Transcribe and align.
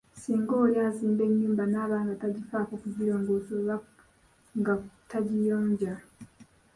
Singa 0.21 0.53
oli 0.63 0.77
azimba 0.87 1.21
enyumba, 1.29 1.63
n'aba 1.67 1.97
nga 2.03 2.15
tagifaako 2.21 2.73
kugirongoosa 2.81 3.51
oba 3.59 3.75
nga 4.59 4.73
tagiyonja. 5.09 5.93